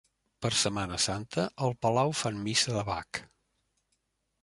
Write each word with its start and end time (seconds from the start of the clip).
Per 0.45 0.49
Setmana 0.61 0.97
Santa, 1.03 1.45
al 1.67 1.77
Palau 1.87 2.17
fan 2.23 2.43
missa 2.49 2.77
de 2.79 2.85
Bach. 2.91 3.25